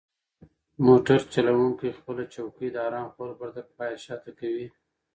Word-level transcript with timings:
موټر 0.85 1.19
چلونکی 1.33 1.89
خپله 1.97 2.23
چوکۍ 2.33 2.67
د 2.71 2.77
ارام 2.87 3.07
خوب 3.13 3.27
لپاره 3.31 3.51
تر 3.57 3.65
پایه 3.77 3.97
شاته 4.05 4.31
کوي. 4.39 4.67